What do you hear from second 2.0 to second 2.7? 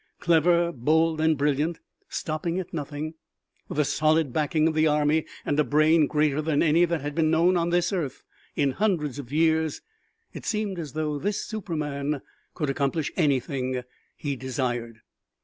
stopping